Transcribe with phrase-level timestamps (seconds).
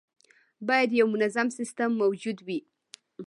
[0.67, 2.59] باید یو منظم سیستم موجود وي.